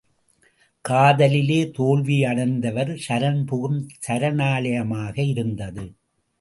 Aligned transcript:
காதலிலே 0.85 1.59
தோல்வி 1.71 2.17
அடைந்தவர் 2.25 2.91
சரண் 3.07 3.45
புகும் 3.45 3.79
சரணாலயமாக 4.07 5.17
இருந்தது. 5.27 5.85